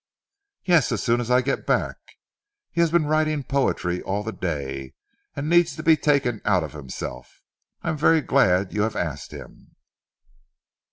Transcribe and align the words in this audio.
"Yes, 0.65 0.91
as 0.91 1.03
soon 1.03 1.21
as 1.21 1.29
I 1.29 1.43
get 1.43 1.67
back. 1.67 1.97
He 2.71 2.81
has 2.81 2.89
been 2.89 3.05
writing 3.05 3.43
poetry 3.43 4.01
all 4.01 4.23
the 4.23 4.31
day, 4.31 4.95
and 5.35 5.47
needs 5.47 5.75
to 5.75 5.83
be 5.83 5.95
taken 5.95 6.41
out 6.43 6.63
of 6.63 6.73
himself. 6.73 7.43
I 7.83 7.89
am 7.89 7.97
very 7.97 8.21
glad 8.21 8.73
you 8.73 8.81
have 8.81 8.95
asked 8.95 9.29
him." 9.31 9.75